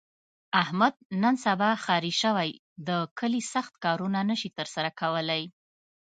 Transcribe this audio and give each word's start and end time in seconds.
احمد 0.61 0.93
نن 1.21 1.35
سبا 1.45 1.69
ښاري 1.83 2.13
شوی، 2.21 2.49
د 2.87 2.89
کلي 3.19 3.41
سخت 3.53 3.73
کارونه 3.83 4.19
نشي 4.29 4.49
تر 4.57 4.67
سره 4.75 4.89
کولی. 4.99 5.43